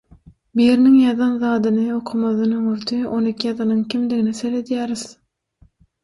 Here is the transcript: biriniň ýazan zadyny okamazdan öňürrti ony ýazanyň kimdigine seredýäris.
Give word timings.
biriniň 0.59 0.93
ýazan 0.99 1.33
zadyny 1.41 1.83
okamazdan 1.97 2.55
öňürrti 2.59 2.97
ony 3.17 3.33
ýazanyň 3.49 3.83
kimdigine 3.95 4.33
seredýäris. 4.39 5.05